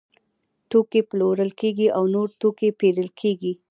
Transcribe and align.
توکي 0.69 1.01
پلورل 1.09 1.51
کیږي 1.59 1.87
او 1.97 2.03
نور 2.13 2.29
توکي 2.41 2.69
پیرل 2.79 3.09
کیږي. 3.19 3.51